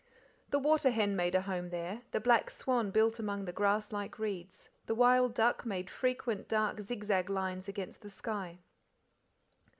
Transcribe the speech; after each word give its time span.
The 0.49 0.57
water 0.57 0.89
hen 0.89 1.15
made 1.15 1.35
a 1.35 1.41
home 1.41 1.69
there, 1.69 2.01
the 2.09 2.19
black 2.19 2.49
swan 2.49 2.89
built 2.89 3.19
among 3.19 3.45
the 3.45 3.51
grass 3.53 3.91
like 3.91 4.17
reeds, 4.17 4.67
the 4.87 4.95
wild 4.95 5.35
duck 5.35 5.63
made 5.63 5.91
frequent 5.91 6.47
dark 6.49 6.79
zigzag 6.81 7.29
lines 7.29 7.67
against 7.67 8.01
the 8.01 8.09
sky. 8.09 8.57